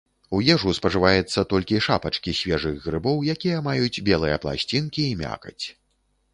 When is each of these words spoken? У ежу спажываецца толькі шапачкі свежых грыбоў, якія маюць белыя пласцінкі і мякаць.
У 0.35 0.37
ежу 0.53 0.69
спажываецца 0.77 1.43
толькі 1.51 1.81
шапачкі 1.89 2.33
свежых 2.39 2.81
грыбоў, 2.87 3.21
якія 3.37 3.63
маюць 3.71 3.95
белыя 4.11 4.43
пласцінкі 4.47 5.07
і 5.09 5.17
мякаць. 5.25 5.65